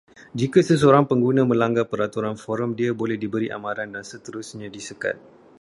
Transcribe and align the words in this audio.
Jika 0.39 0.59
seseorang 0.69 1.05
pengguna 1.11 1.41
melanggar 1.51 1.85
peraturan 1.93 2.33
forum, 2.43 2.69
dia 2.79 2.89
boleh 3.01 3.17
diberi 3.23 3.47
amaran, 3.57 3.89
dan 3.95 4.01
seterusnya 4.11 4.65
disekat 4.75 5.13